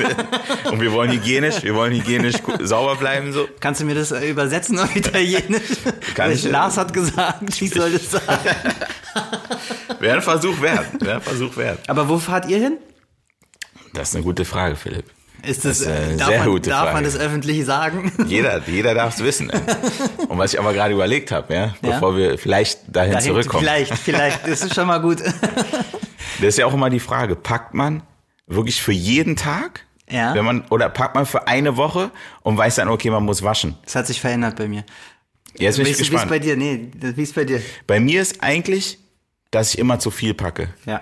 Und 0.71 0.81
wir 0.81 0.93
wollen 0.93 1.11
hygienisch, 1.11 1.63
wir 1.63 1.75
wollen 1.75 1.95
hygienisch 1.95 2.37
sauber 2.61 2.97
bleiben, 2.97 3.33
so. 3.33 3.49
Kannst 3.59 3.81
du 3.81 3.85
mir 3.85 3.95
das 3.95 4.13
äh, 4.13 4.29
übersetzen 4.29 4.79
auf 4.79 4.95
Italienisch? 4.95 5.63
Kann 6.15 6.29
Weil 6.29 6.33
ich, 6.37 6.45
Lars 6.45 6.77
hat 6.77 6.93
gesagt, 6.93 7.43
ich 7.61 7.71
soll 7.71 7.93
das 7.93 8.11
sagen. 8.11 8.25
Wäre 9.99 10.17
ein 10.17 10.23
Versuch 10.23 10.61
wert. 10.61 10.87
Wäre 11.01 11.17
ein 11.17 11.23
Versuch 11.23 11.57
wert. 11.57 11.79
Aber 11.89 12.09
wo 12.09 12.19
fahrt 12.19 12.49
ihr 12.49 12.59
hin? 12.59 12.79
Das 13.95 14.11
ist 14.11 14.17
eine 14.17 14.25
gute 14.25 14.45
Frage, 14.45 14.77
Philipp. 14.77 15.07
Ist 15.45 15.65
das, 15.65 15.81
Das 15.81 15.81
ist 15.81 15.87
eine 15.89 16.17
darf, 16.17 16.29
sehr 16.29 16.39
man, 16.41 16.49
gute 16.49 16.71
darf 16.71 16.93
man 16.93 17.05
das 17.05 17.17
öffentlich 17.17 17.65
sagen? 17.65 18.13
Jeder, 18.27 18.63
jeder 18.67 18.95
darf 18.95 19.15
es 19.17 19.23
wissen. 19.25 19.51
ey. 19.51 19.61
Und 20.29 20.39
was 20.39 20.53
ich 20.55 20.61
aber 20.61 20.73
gerade 20.73 20.95
überlegt 20.95 21.33
habe, 21.33 21.53
ja, 21.55 21.75
bevor 21.83 22.17
wir 22.17 22.39
vielleicht 22.39 22.81
dahin, 22.89 23.13
Dahin- 23.13 23.29
zurückkommen. 23.29 23.65
Vielleicht, 23.65 23.95
vielleicht, 23.99 24.47
das 24.47 24.63
ist 24.63 24.75
schon 24.75 24.87
mal 24.87 24.99
gut. 25.01 25.19
Das 26.39 26.49
ist 26.49 26.59
ja 26.59 26.67
auch 26.67 26.75
immer 26.75 26.91
die 26.91 26.99
Frage, 26.99 27.37
packt 27.37 27.75
man 27.75 28.03
wirklich 28.47 28.83
für 28.83 28.91
jeden 28.93 29.37
Tag? 29.37 29.87
Ja. 30.11 30.35
Wenn 30.35 30.45
man, 30.45 30.65
oder 30.71 30.89
packt 30.89 31.15
man 31.15 31.25
für 31.27 31.47
eine 31.47 31.77
Woche 31.77 32.11
und 32.43 32.57
weiß 32.57 32.77
dann, 32.77 32.89
okay, 32.89 33.11
man 33.11 33.23
muss 33.25 33.43
waschen. 33.43 33.77
Das 33.85 33.95
hat 33.95 34.07
sich 34.07 34.21
verändert 34.21 34.57
bei 34.57 34.67
mir. 34.67 34.85
Jetzt 35.59 35.77
bin 35.77 35.87
Wie 35.87 35.91
ich 35.91 35.95
ist 35.95 35.99
wie 36.01 36.03
ist 36.05 36.11
gespannt. 36.11 36.31
bei 36.31 36.39
dir? 36.39 36.57
Nee, 36.57 36.91
wie 36.95 37.23
ist 37.23 37.35
bei 37.35 37.45
dir? 37.45 37.61
Bei 37.87 38.01
mir 38.01 38.21
ist 38.23 38.43
eigentlich, 38.43 38.99
dass 39.51 39.75
ich 39.75 39.79
immer 39.79 39.99
zu 40.01 40.11
viel 40.11 40.35
packe. 40.35 40.69
Ja. 40.87 41.01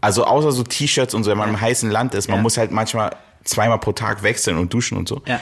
Also 0.00 0.24
außer 0.26 0.52
so 0.52 0.62
T-Shirts 0.62 1.14
und 1.14 1.24
so, 1.24 1.30
wenn 1.30 1.38
man 1.38 1.48
im 1.48 1.60
heißen 1.60 1.90
Land 1.90 2.14
ist, 2.14 2.28
man 2.28 2.36
Ja. 2.36 2.42
muss 2.42 2.56
halt 2.58 2.70
manchmal 2.70 3.16
zweimal 3.44 3.78
pro 3.78 3.92
Tag 3.92 4.22
wechseln 4.22 4.56
und 4.56 4.72
duschen 4.72 4.98
und 4.98 5.08
so. 5.08 5.22
Ja. 5.26 5.40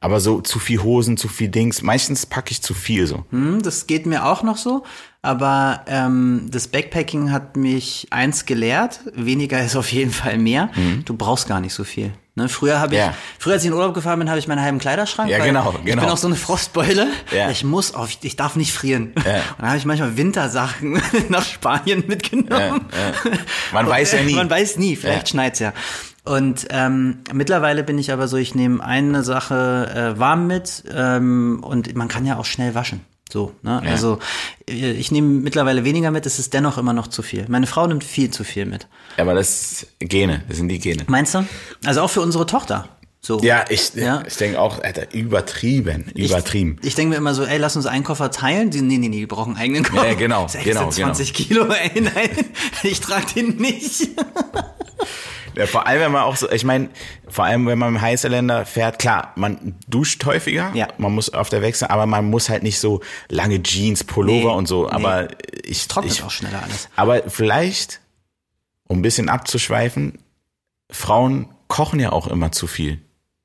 Aber 0.00 0.18
so 0.18 0.40
zu 0.40 0.58
viel 0.58 0.82
Hosen, 0.82 1.16
zu 1.16 1.28
viel 1.28 1.48
Dings, 1.48 1.80
meistens 1.80 2.26
packe 2.26 2.50
ich 2.50 2.60
zu 2.60 2.74
viel 2.74 3.06
so. 3.06 3.24
Hm, 3.30 3.62
das 3.62 3.86
geht 3.86 4.04
mir 4.04 4.26
auch 4.26 4.42
noch 4.42 4.56
so. 4.56 4.82
Aber 5.22 5.84
ähm, 5.86 6.48
das 6.50 6.66
Backpacking 6.66 7.30
hat 7.30 7.56
mich 7.56 8.08
eins 8.10 8.44
gelehrt. 8.44 9.00
Weniger 9.14 9.64
ist 9.64 9.76
auf 9.76 9.92
jeden 9.92 10.10
Fall 10.10 10.38
mehr. 10.38 10.70
Du 11.04 11.16
brauchst 11.16 11.46
gar 11.46 11.60
nicht 11.60 11.74
so 11.74 11.84
viel. 11.84 12.12
Ne, 12.34 12.48
früher 12.48 12.80
habe 12.80 12.94
ich. 12.94 13.00
Ja. 13.00 13.12
früher 13.38 13.54
als 13.54 13.62
ich 13.62 13.68
in 13.68 13.74
Urlaub 13.74 13.92
gefahren 13.92 14.18
bin, 14.18 14.30
habe 14.30 14.38
ich 14.38 14.48
meinen 14.48 14.62
halben 14.62 14.78
Kleiderschrank. 14.78 15.28
Ja, 15.28 15.38
weil 15.38 15.48
genau, 15.48 15.74
Ich 15.80 15.84
genau. 15.84 16.02
bin 16.02 16.10
auch 16.10 16.16
so 16.16 16.28
eine 16.28 16.36
Frostbeule. 16.36 17.06
Ja. 17.30 17.50
Ich 17.50 17.62
muss 17.62 17.94
auf, 17.94 18.08
ich 18.22 18.36
darf 18.36 18.56
nicht 18.56 18.72
frieren. 18.72 19.12
Ja. 19.16 19.34
Und 19.36 19.58
dann 19.58 19.68
habe 19.68 19.76
ich 19.76 19.84
manchmal 19.84 20.16
Wintersachen 20.16 21.02
nach 21.28 21.44
Spanien 21.44 22.04
mitgenommen. 22.06 22.86
Man 23.74 23.86
weiß 23.86 24.12
ja 24.12 24.22
nie. 24.22 24.34
Man 24.34 24.48
weiß 24.48 24.78
nie, 24.78 24.96
vielleicht 24.96 25.28
Ja. 25.28 25.30
schneit's 25.30 25.58
ja. 25.58 25.74
Und 26.24 26.68
ähm, 26.70 27.18
mittlerweile 27.34 27.82
bin 27.82 27.98
ich 27.98 28.12
aber 28.12 28.28
so, 28.28 28.36
ich 28.38 28.54
nehme 28.54 28.82
eine 28.82 29.22
Sache 29.24 30.14
äh, 30.16 30.18
warm 30.18 30.46
mit 30.46 30.84
ähm, 30.94 31.62
und 31.62 31.94
man 31.96 32.08
kann 32.08 32.24
ja 32.24 32.36
auch 32.38 32.44
schnell 32.46 32.74
waschen. 32.74 33.04
So, 33.32 33.52
ne? 33.62 33.80
Ja. 33.82 33.90
Also 33.90 34.18
äh, 34.68 34.90
ich 34.92 35.10
nehme 35.10 35.28
mittlerweile 35.40 35.84
weniger 35.84 36.10
mit, 36.10 36.26
es 36.26 36.38
ist 36.38 36.52
dennoch 36.52 36.76
immer 36.76 36.92
noch 36.92 37.06
zu 37.06 37.22
viel. 37.22 37.46
Meine 37.48 37.66
Frau 37.66 37.86
nimmt 37.86 38.04
viel 38.04 38.30
zu 38.30 38.44
viel 38.44 38.66
mit. 38.66 38.86
Aber 39.16 39.32
das 39.32 39.48
ist 39.72 39.86
Gene, 40.00 40.42
das 40.48 40.58
sind 40.58 40.68
die 40.68 40.78
Gene. 40.78 41.04
Meinst 41.06 41.34
du? 41.34 41.46
Also 41.82 42.02
auch 42.02 42.10
für 42.10 42.20
unsere 42.20 42.44
Tochter. 42.44 42.90
So. 43.24 43.40
Ja, 43.40 43.64
ich, 43.70 43.94
Ja. 43.94 44.22
ich 44.26 44.36
denke 44.36 44.60
auch, 44.60 44.82
Alter, 44.82 45.14
übertrieben, 45.14 46.10
übertrieben. 46.14 46.76
Ich, 46.82 46.88
ich 46.88 46.94
denke 46.96 47.10
mir 47.10 47.16
immer 47.16 47.32
so, 47.34 47.44
ey, 47.44 47.56
lass 47.56 47.74
uns 47.76 47.86
einen 47.86 48.04
Koffer 48.04 48.30
teilen. 48.30 48.70
Die, 48.70 48.82
nee, 48.82 48.98
nee, 48.98 49.08
nee, 49.08 49.20
die 49.20 49.26
brauchen 49.26 49.54
einen 49.54 49.62
eigenen 49.62 49.84
Koffer. 49.84 50.08
Ja, 50.08 50.14
genau, 50.14 50.46
genau, 50.62 50.86
das 50.86 50.96
sind 50.96 51.04
20 51.06 51.32
Kilo, 51.32 51.66
ey, 51.72 52.00
nein, 52.02 52.30
ich 52.82 53.00
trage 53.00 53.32
den 53.36 53.56
nicht. 53.56 54.08
Ja, 55.56 55.66
vor 55.66 55.86
allem, 55.86 56.00
wenn 56.00 56.12
man 56.12 56.22
auch 56.22 56.36
so, 56.36 56.50
ich 56.50 56.64
meine, 56.64 56.88
vor 57.28 57.44
allem, 57.44 57.66
wenn 57.66 57.78
man 57.78 57.90
im 57.96 58.00
heißen 58.00 58.30
Länder 58.30 58.64
fährt, 58.66 58.98
klar, 58.98 59.32
man 59.36 59.74
duscht 59.86 60.24
häufiger, 60.24 60.70
Ja. 60.74 60.88
man 60.98 61.12
muss 61.14 61.32
auf 61.32 61.48
der 61.48 61.62
Wechsel, 61.62 61.88
aber 61.88 62.06
man 62.06 62.30
muss 62.30 62.48
halt 62.48 62.62
nicht 62.62 62.78
so 62.78 63.00
lange 63.28 63.62
Jeans, 63.62 64.04
Pullover 64.04 64.50
Nee, 64.52 64.56
und 64.58 64.66
so, 64.68 64.84
nee. 64.86 64.92
aber 64.92 65.28
ich, 65.64 65.88
Trocknet 65.88 66.12
ich, 66.14 66.22
auch 66.22 66.30
schneller 66.30 66.62
alles. 66.62 66.88
aber 66.96 67.22
vielleicht, 67.28 68.00
um 68.88 68.98
ein 68.98 69.02
bisschen 69.02 69.28
abzuschweifen, 69.28 70.18
Frauen 70.90 71.48
kochen 71.68 72.00
ja 72.00 72.12
auch 72.12 72.26
immer 72.26 72.52
zu 72.52 72.66
viel. 72.66 73.00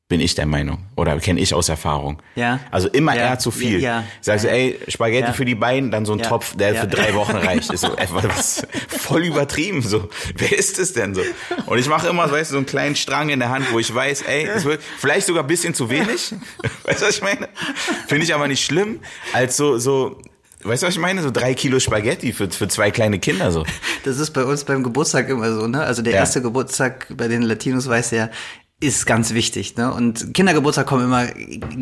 Bin 0.10 0.22
ich 0.22 0.36
der 0.36 0.46
Meinung. 0.46 0.78
Oder 0.96 1.20
kenne 1.20 1.42
ich 1.42 1.54
aus 1.54 1.68
Erfahrung. 1.68 2.22
Ja. 2.36 2.62
Also 2.72 2.88
immer 2.88 3.14
Ja. 3.14 3.24
eher 3.24 3.40
zu 3.40 3.52
viel. 3.52 3.82
Ja. 3.82 4.06
Sagst 4.22 4.46
du, 4.46 4.50
ey, 4.50 4.80
Spaghetti 4.88 5.28
Ja. 5.28 5.34
für 5.34 5.44
die 5.44 5.54
beiden, 5.56 5.92
dann 5.92 6.06
so 6.06 6.14
ein 6.14 6.20
Ja. 6.20 6.30
Topf, 6.30 6.56
der 6.56 6.76
für 6.76 6.88
drei 6.88 7.14
Wochen 7.14 7.36
reicht. 7.36 7.74
Ist 7.74 7.82
so, 7.82 7.90
was, 8.14 8.66
voll 8.88 9.26
übertrieben 9.26 9.82
so. 9.82 10.08
Wer 10.38 10.58
ist 10.58 10.80
es 10.80 10.94
denn 10.94 11.14
so? 11.14 11.22
Und 11.66 11.78
ich 11.78 11.90
mache 11.90 12.08
immer, 12.08 12.32
weißt 12.32 12.52
du, 12.52 12.54
so 12.54 12.58
einen 12.58 12.66
kleinen 12.66 12.96
Strang 12.96 13.28
in 13.28 13.40
der 13.40 13.50
Hand, 13.50 13.66
wo 13.74 13.80
ich 13.80 13.94
weiß, 13.94 14.22
ey, 14.22 14.46
es 14.46 14.64
wird 14.64 14.82
vielleicht 14.98 15.28
sogar 15.28 15.44
ein 15.44 15.48
bisschen 15.48 15.74
zu 15.74 15.90
wenig. 15.90 16.34
Weißt 16.86 17.02
du, 17.02 17.06
was 17.08 17.16
ich 17.18 17.22
meine? 17.22 17.50
Finde 18.08 18.24
ich 18.24 18.34
aber 18.34 18.48
nicht 18.48 18.64
schlimm, 18.64 19.02
als 19.34 19.58
so, 19.58 19.78
so, 19.78 20.22
weißt 20.64 20.84
du, 20.84 20.88
was 20.88 20.94
ich 20.96 21.02
meine? 21.02 21.22
So 21.22 21.32
drei 21.32 21.54
Kilo 21.54 21.82
Spaghetti 21.82 22.32
für, 22.32 22.50
für 22.50 22.70
zwei 22.70 22.92
kleine 22.92 23.20
Kinder 23.20 23.52
so. 23.52 23.66
Das 24.06 24.18
ist 24.20 24.32
bei 24.32 24.46
uns 24.46 24.64
beim 24.64 24.84
Geburtstag 24.84 25.28
immer 25.28 25.52
so, 25.54 25.68
ne? 25.68 25.82
Also 25.84 26.02
der 26.02 26.14
Ja. 26.14 26.20
erste 26.20 26.42
Geburtstag 26.42 27.08
bei 27.10 27.28
den 27.28 27.42
Latinos 27.42 27.90
weiß 27.90 28.12
ja, 28.12 28.30
ist 28.80 29.06
ganz 29.06 29.34
wichtig, 29.34 29.76
ne? 29.76 29.92
Und 29.94 30.34
Kindergeburtstag 30.34 30.86
kommen 30.88 31.06
immer 31.06 31.28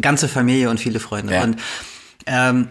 ganze 0.02 0.28
Familie 0.28 0.70
und 0.70 0.80
viele 0.80 1.00
Freunde. 1.00 1.34
Ja. 1.34 1.44
Und 1.44 1.58
ähm, 2.26 2.70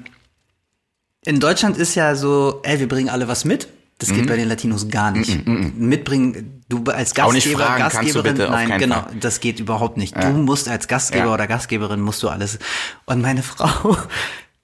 in 1.25 1.41
Deutschland 1.41 1.77
ist 1.77 1.95
ja 1.95 2.15
so, 2.15 2.61
ey, 2.65 2.81
wir 2.81 2.89
bringen 2.89 3.09
alle 3.09 3.29
was 3.29 3.45
mit. 3.45 3.69
Das 3.99 4.09
Mhm. 4.11 4.15
geht 4.17 4.27
bei 4.27 4.37
den 4.37 4.49
Latinos 4.49 4.89
gar 4.89 5.11
nicht. 5.13 5.47
Mitbringen, 5.47 6.65
du 6.69 6.83
als 6.91 7.17
Auch 7.19 7.33
nicht 7.33 7.45
Gastgeber, 7.45 7.65
fragen, 7.65 7.83
Gastgeberin, 7.83 8.35
bitte? 8.37 8.51
Nein, 8.51 8.79
genau, 8.79 9.03
Fall. 9.03 9.15
das 9.21 9.41
geht 9.41 9.61
überhaupt 9.61 9.97
nicht. 9.97 10.17
Du 10.21 10.29
musst 10.31 10.69
als 10.69 10.89
Gastgeber 10.89 11.27
Ja. 11.27 11.35
oder 11.35 11.47
Gastgeberin 11.47 12.01
musst 12.01 12.23
du 12.23 12.29
alles. 12.29 12.59
Und 13.07 13.23
meine 13.23 13.43
Frau 13.43 13.97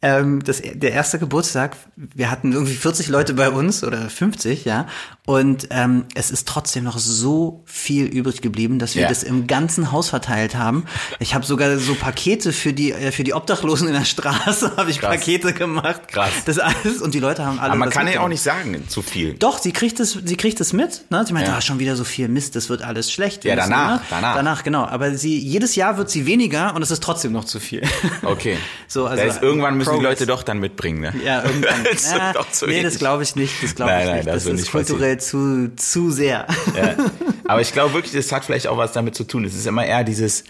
ähm, 0.03 0.43
das, 0.43 0.63
der 0.63 0.93
erste 0.93 1.19
Geburtstag, 1.19 1.77
wir 1.97 2.31
hatten 2.31 2.53
irgendwie 2.53 2.75
40 2.75 3.09
Leute 3.09 3.35
bei 3.35 3.51
uns 3.51 3.85
oder 3.85 4.09
50, 4.09 4.65
ja. 4.65 4.87
Und 5.27 5.69
ähm, 5.71 6.07
es 6.15 6.31
ist 6.31 6.49
trotzdem 6.49 6.85
noch 6.85 6.99
so 6.99 7.63
viel 7.67 8.07
übrig 8.07 8.41
geblieben, 8.41 8.79
dass 8.79 8.95
wir 8.95 9.03
Ja. 9.03 9.09
das 9.09 9.23
im 9.23 9.47
ganzen 9.47 9.93
Haus 9.93 10.09
verteilt 10.09 10.57
haben. 10.57 10.87
Ich 11.19 11.35
habe 11.35 11.45
sogar 11.45 11.77
so 11.79 11.95
Pakete 11.95 12.53
für 12.53 12.73
die 12.73 12.93
äh, 12.93 13.13
für 13.13 13.25
die 13.25 13.35
Obdachlosen 13.35 13.87
in 13.89 13.95
der 13.95 14.05
Straße 14.07 14.73
habe 14.77 14.91
ich 14.91 15.01
Krass. 15.01 15.17
Pakete 15.19 15.53
gemacht. 15.53 16.09
Krass. 16.09 16.33
Das 16.47 16.59
alles 16.59 17.01
und 17.03 17.13
die 17.15 17.21
Leute 17.21 17.45
haben 17.45 17.59
alle. 17.61 17.71
Aber 17.73 17.79
man 17.79 17.91
kann 17.91 18.09
ja 18.09 18.21
auch 18.21 18.29
nicht 18.29 18.43
sagen, 18.43 18.83
zu 18.89 19.03
viel. 19.03 19.35
Doch, 19.35 19.59
sie 19.59 19.73
kriegt 19.73 20.01
es, 20.01 20.13
sie 20.25 20.37
kriegt 20.37 20.61
es 20.61 20.73
mit. 20.73 21.05
Ne? 21.11 21.25
Sie 21.27 21.33
meint, 21.33 21.47
Ja. 21.47 21.57
ah, 21.57 21.61
schon 21.61 21.79
wieder 21.79 21.95
so 21.95 22.05
viel 22.05 22.29
Mist, 22.29 22.57
das 22.57 22.69
wird 22.71 22.83
alles 22.83 23.13
schlecht. 23.13 23.45
Ja, 23.45 23.55
danach, 23.55 24.01
ne? 24.01 24.07
danach. 24.11 24.35
Danach, 24.37 24.63
genau. 24.65 24.85
Aber 24.87 25.15
sie, 25.15 25.39
jedes 25.39 25.77
Jahr 25.77 25.99
wird 25.99 26.11
sie 26.11 26.27
weniger 26.27 26.75
und 26.75 26.83
es 26.83 26.91
ist 26.91 27.03
trotzdem 27.03 27.33
noch 27.33 27.45
zu 27.45 27.61
viel. 27.61 27.83
Okay. 28.23 28.57
So, 28.89 29.07
also 29.07 29.23
da 29.23 29.29
ist, 29.29 29.41
irgendwann 29.43 29.77
müssen 29.77 29.90
die 29.91 29.97
Progress. 29.97 30.21
Leute 30.21 30.27
doch 30.27 30.43
dann 30.43 30.59
mitbringen, 30.59 31.01
ne? 31.01 31.15
Ja, 31.25 31.45
irgendwann. 31.45 31.85
Das 31.91 32.15
doch 32.35 32.51
zu 32.51 32.67
nee, 32.67 32.83
das 32.83 32.99
glaube 32.99 33.23
ich 33.23 33.37
nicht. 33.37 33.63
Das 33.63 33.75
glaube 33.75 33.93
ich 33.93 34.07
nein, 34.07 34.15
nicht. 34.17 34.27
das 34.29 34.35
Das, 34.35 34.47
ist 34.47 34.53
nicht 34.53 34.73
passieren. 34.73 34.87
kulturell 34.87 35.21
zu, 35.21 35.73
zu 35.77 36.11
sehr. 36.11 36.47
Ja. 36.77 36.95
Aber 37.47 37.61
ich 37.61 37.73
glaube 37.73 37.95
wirklich, 37.95 38.13
das 38.13 38.31
hat 38.33 38.45
vielleicht 38.45 38.67
auch 38.69 38.77
was 38.77 38.93
damit 38.93 39.15
zu 39.15 39.25
tun. 39.25 39.45
Es 39.45 39.55
ist 39.55 39.67
immer 39.67 39.85
eher 39.85 40.05
dieses, 40.05 40.45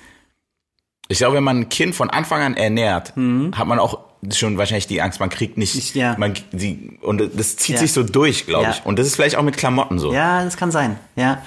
ich 1.08 1.18
glaube, 1.18 1.36
wenn 1.36 1.44
man 1.44 1.60
ein 1.60 1.68
Kind 1.68 1.94
von 1.94 2.10
Anfang 2.10 2.42
an 2.42 2.56
ernährt, 2.56 3.08
hat 3.16 3.66
man 3.66 3.78
auch 3.78 3.98
schon 4.34 4.58
wahrscheinlich 4.58 4.86
die 4.86 5.00
Angst, 5.00 5.18
man 5.18 5.30
kriegt 5.30 5.56
nicht, 5.56 5.74
Mhm. 5.74 5.80
Ich- 5.80 5.94
ja. 5.94 6.14
man, 6.18 6.34
die, 6.52 6.98
und 7.00 7.22
das 7.36 7.56
zieht 7.56 7.76
Ja. 7.76 7.80
sich 7.80 7.92
so 7.92 8.02
durch, 8.02 8.46
glaube 8.46 8.64
Ja. 8.64 8.70
ich. 8.72 8.84
Und 8.84 8.98
das 8.98 9.06
ist 9.06 9.14
vielleicht 9.16 9.36
auch 9.36 9.42
mit 9.42 9.56
Klamotten 9.56 9.98
so. 9.98 10.12
Ja, 10.12 10.44
das 10.44 10.56
kann 10.58 10.70
sein. 10.70 10.98
Ja, 11.16 11.42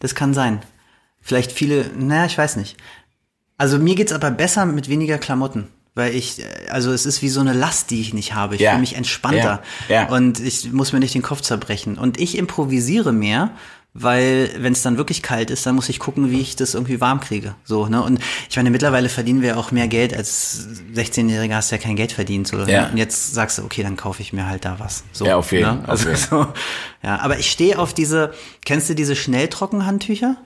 das 0.00 0.14
kann 0.14 0.34
sein. 0.34 0.60
Vielleicht 1.22 1.52
viele, 1.52 1.90
naja, 1.96 2.26
ich 2.26 2.36
weiß 2.36 2.56
nicht. 2.56 2.76
Also 3.56 3.78
mir 3.78 3.94
geht's 3.94 4.12
aber 4.12 4.30
besser 4.30 4.64
mit 4.66 4.88
weniger 4.88 5.18
Klamotten. 5.18 5.68
Weil 5.94 6.14
ich, 6.14 6.40
äh, 6.40 6.44
also 6.70 6.92
es 6.92 7.04
ist 7.06 7.20
wie 7.22 7.28
so 7.28 7.40
eine 7.40 7.52
Last, 7.52 7.90
die 7.90 8.00
ich 8.00 8.14
nicht 8.14 8.34
habe. 8.34 8.54
Ich 8.54 8.60
Ja. 8.60 8.70
fühle 8.70 8.80
mich 8.80 8.94
entspannter. 8.96 9.62
Ja. 9.88 10.02
Ja. 10.02 10.08
Und 10.08 10.38
ich 10.40 10.72
muss 10.72 10.92
mir 10.92 11.00
nicht 11.00 11.14
den 11.14 11.22
Kopf 11.22 11.40
zerbrechen. 11.40 11.98
Und 11.98 12.18
ich 12.20 12.38
improvisiere 12.38 13.12
mehr, 13.12 13.50
weil 13.92 14.50
wenn 14.58 14.72
es 14.72 14.82
dann 14.82 14.98
wirklich 14.98 15.20
kalt 15.20 15.50
ist, 15.50 15.66
dann 15.66 15.74
muss 15.74 15.88
ich 15.88 15.98
gucken, 15.98 16.30
wie 16.30 16.40
ich 16.40 16.54
das 16.54 16.74
irgendwie 16.74 17.00
warm 17.00 17.18
kriege. 17.18 17.56
So, 17.64 17.86
ne? 17.88 18.00
Und 18.04 18.20
ich 18.48 18.54
meine, 18.56 18.70
mittlerweile 18.70 19.08
verdienen 19.08 19.42
wir 19.42 19.58
auch 19.58 19.72
mehr 19.72 19.88
Geld 19.88 20.14
als 20.16 20.68
16-Jähriger 20.94 21.56
hast 21.56 21.72
du 21.72 21.74
ja 21.76 21.82
kein 21.82 21.96
Geld 21.96 22.12
verdient. 22.12 22.46
So, 22.46 22.58
Ja. 22.58 22.82
ne? 22.82 22.90
Und 22.92 22.96
jetzt 22.98 23.34
sagst 23.34 23.58
du, 23.58 23.64
okay, 23.64 23.82
dann 23.82 23.96
kaufe 23.96 24.22
ich 24.22 24.32
mir 24.32 24.46
halt 24.46 24.64
da 24.64 24.78
was. 24.78 25.02
So, 25.10 25.26
Ja, 25.26 25.34
auf 25.36 25.50
jeden, 25.50 25.64
ne? 25.78 25.82
auf 25.82 25.88
Also, 25.88 26.04
jeden. 26.10 26.20
so, 26.20 26.46
ja, 27.02 27.18
aber 27.18 27.40
ich 27.40 27.50
stehe 27.50 27.80
auf 27.80 27.92
diese, 27.92 28.32
kennst 28.64 28.88
du 28.90 28.94
diese 28.94 29.16
Schnelltrockenhandtücher? 29.16 30.36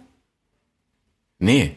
Nee. 1.38 1.74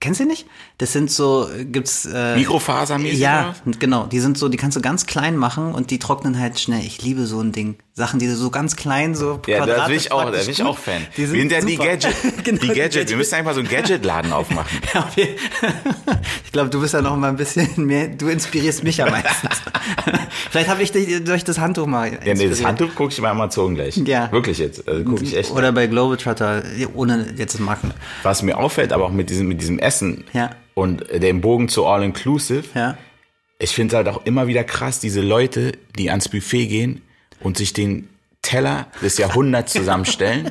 Kennst 0.00 0.18
du 0.18 0.24
die 0.24 0.30
nicht? 0.30 0.46
Das 0.78 0.94
sind 0.94 1.10
so, 1.10 1.50
gibt's 1.58 2.06
äh, 2.06 2.34
Mikrofasermäßig 2.34 3.18
Ja, 3.18 3.54
genau. 3.78 4.06
Die 4.06 4.18
sind 4.18 4.38
so, 4.38 4.48
die 4.48 4.56
kannst 4.56 4.74
du 4.74 4.80
ganz 4.80 5.04
klein 5.04 5.36
machen 5.36 5.74
und 5.74 5.90
die 5.90 5.98
trocknen 5.98 6.38
halt 6.38 6.58
schnell. 6.58 6.80
Ich 6.80 7.02
liebe 7.02 7.26
so 7.26 7.38
ein 7.42 7.52
Ding. 7.52 7.76
Sachen, 7.92 8.18
die 8.18 8.26
so 8.28 8.48
ganz 8.48 8.76
klein, 8.76 9.14
so 9.14 9.42
Ja, 9.46 9.66
da 9.66 9.86
bin 9.86 9.96
ich 9.96 10.10
auch, 10.10 10.24
da 10.24 10.30
bin 10.30 10.48
ich 10.48 10.62
auch 10.62 10.78
Fan. 10.78 11.06
Die 11.18 11.26
sind 11.26 11.34
wir 11.34 11.40
sind 11.42 11.52
ja 11.52 11.60
die 11.60 11.76
super. 11.76 11.84
Gadget, 11.84 12.14
Genau, 12.44 12.60
die 12.62 12.68
Gadget. 12.68 13.10
Wir 13.10 13.16
müssen 13.18 13.34
einfach 13.34 13.52
so 13.52 13.60
einen 13.60 13.68
Gadget-Laden 13.68 14.32
aufmachen. 14.32 14.80
Ja, 14.94 15.06
ich 16.44 16.52
glaube, 16.52 16.70
du 16.70 16.80
bist 16.80 16.94
ja 16.94 17.02
noch 17.02 17.14
mal 17.16 17.28
ein 17.28 17.36
bisschen 17.36 17.68
mehr, 17.84 18.08
du 18.08 18.28
inspirierst 18.28 18.82
mich 18.82 18.96
ja 18.96 19.10
meistens. 19.10 19.60
Vielleicht 20.50 20.68
habe 20.68 20.82
ich 20.82 20.92
dich 20.92 21.24
durch 21.24 21.44
das 21.44 21.58
Handtuch 21.58 21.86
mal 21.86 22.12
Ja, 22.24 22.34
nee, 22.34 22.48
das. 22.48 22.64
Handtuch 22.64 22.94
gucke 22.94 23.12
ich 23.12 23.20
bei 23.20 23.28
Amazon 23.30 23.74
gleich. 23.74 23.96
Ja. 23.96 24.30
Wirklich 24.32 24.58
jetzt. 24.58 24.86
Also 24.88 25.04
gucke 25.04 25.24
ich 25.24 25.36
echt. 25.36 25.50
Oder 25.50 25.72
bei 25.72 25.86
Globetrotter, 25.86 26.62
ohne 26.94 27.34
jetzt 27.36 27.54
das 27.54 27.60
Marken. 27.60 27.92
Was 28.22 28.42
mir 28.42 28.58
auffällt, 28.58 28.92
aber 28.92 29.04
auch 29.06 29.12
mit 29.12 29.30
diesem, 29.30 29.48
mit 29.48 29.60
diesem 29.60 29.78
Essen 29.78 30.24
Ja. 30.32 30.50
und 30.74 31.04
dem 31.12 31.40
Bogen 31.40 31.68
zu 31.68 31.86
All-Inclusive, 31.86 32.64
Ja. 32.74 32.96
ich 33.58 33.70
finde 33.74 33.96
halt 33.96 34.08
auch 34.08 34.24
immer 34.24 34.46
wieder 34.46 34.64
krass, 34.64 35.00
diese 35.00 35.20
Leute, 35.20 35.72
die 35.98 36.10
ans 36.10 36.28
Buffet 36.28 36.66
gehen 36.66 37.02
und 37.40 37.56
sich 37.56 37.72
den 37.72 38.08
Teller 38.42 38.86
des 39.02 39.18
Jahrhunderts 39.18 39.72
zusammenstellen 39.72 40.50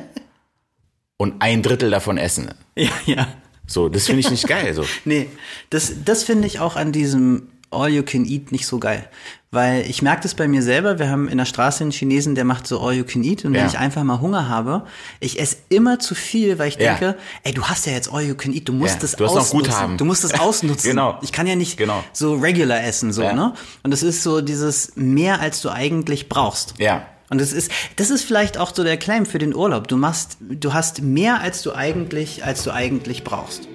und 1.16 1.34
ein 1.40 1.62
Drittel 1.62 1.90
davon 1.90 2.18
essen. 2.18 2.50
Ja, 2.76 2.90
ja. 3.06 3.28
So, 3.66 3.88
das 3.88 4.06
finde 4.06 4.20
ich 4.20 4.30
nicht 4.30 4.48
geil. 4.48 4.74
So. 4.74 4.84
Nee, 5.04 5.28
das, 5.70 5.92
das 6.04 6.24
finde 6.24 6.46
ich 6.48 6.58
auch 6.58 6.74
an 6.76 6.90
diesem 6.92 7.48
All 7.70 7.88
You 7.88 8.02
Can 8.02 8.24
Eat 8.24 8.52
nicht 8.52 8.66
so 8.66 8.78
geil. 8.78 9.08
Weil 9.52 9.84
ich 9.90 10.00
merke 10.00 10.22
das 10.22 10.34
bei 10.34 10.46
mir 10.46 10.62
selber, 10.62 11.00
wir 11.00 11.08
haben 11.10 11.28
in 11.28 11.36
der 11.38 11.44
Straße 11.44 11.82
einen 11.82 11.90
Chinesen, 11.90 12.36
der 12.36 12.44
macht 12.44 12.68
so 12.68 12.80
All 12.80 12.94
You 12.94 13.02
Can 13.04 13.24
Eat 13.24 13.44
und 13.44 13.52
wenn 13.52 13.62
Ja. 13.62 13.66
ich 13.66 13.78
einfach 13.78 14.04
mal 14.04 14.20
Hunger 14.20 14.48
habe, 14.48 14.84
ich 15.18 15.40
esse 15.40 15.56
immer 15.70 15.98
zu 15.98 16.14
viel, 16.14 16.58
weil 16.60 16.68
ich 16.68 16.76
Ja. 16.76 16.92
denke, 16.94 17.16
ey, 17.42 17.52
du 17.52 17.64
hast 17.64 17.86
ja 17.86 17.92
jetzt 17.92 18.12
All 18.12 18.22
You 18.22 18.36
Can 18.36 18.52
Eat, 18.52 18.68
du 18.68 18.72
musst 18.72 18.94
Ja, 18.94 19.00
das 19.00 19.16
du 19.16 19.24
ausnutzen. 19.26 19.96
Du 19.96 20.04
musst 20.04 20.22
es 20.24 20.34
ausnutzen. 20.40 20.90
Genau. 20.90 21.18
Ich 21.22 21.32
kann 21.32 21.48
ja 21.48 21.56
nicht 21.56 21.76
Genau. 21.78 22.02
so 22.12 22.34
regular 22.36 22.84
essen, 22.84 23.12
so, 23.12 23.22
ne? 23.22 23.54
Und 23.82 23.92
es 23.92 24.02
ist 24.04 24.22
so 24.22 24.40
dieses 24.40 24.92
mehr, 24.94 25.40
als 25.40 25.60
du 25.62 25.70
eigentlich 25.70 26.28
brauchst. 26.28 26.74
Ja. 26.78 27.06
Und 27.28 27.40
das 27.40 27.52
ist, 27.52 27.70
das 27.96 28.10
ist 28.10 28.24
vielleicht 28.24 28.58
auch 28.58 28.74
so 28.74 28.82
der 28.84 28.96
Claim 28.96 29.24
für 29.26 29.38
den 29.38 29.54
Urlaub. 29.54 29.86
Du 29.88 29.96
machst, 29.96 30.36
du 30.40 30.74
hast 30.74 31.02
mehr, 31.02 31.40
als 31.40 31.62
du 31.62 31.72
eigentlich, 31.72 32.44
als 32.44 32.62
du 32.64 32.72
eigentlich 32.72 33.22
brauchst. 33.24 33.68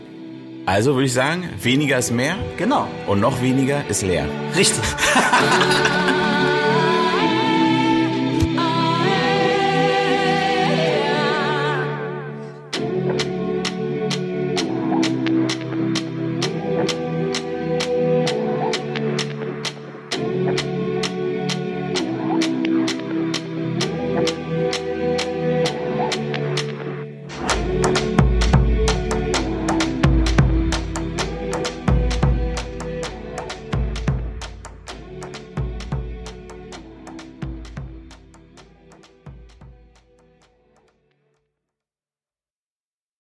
Also 0.65 0.95
würde 0.95 1.05
ich 1.05 1.13
sagen, 1.13 1.49
weniger 1.61 1.97
ist 1.99 2.11
mehr 2.11 2.35
Genau. 2.57 2.87
und 3.07 3.19
noch 3.19 3.41
weniger 3.41 3.83
ist 3.87 4.01
leer. 4.01 4.25
Richtig. 4.55 4.83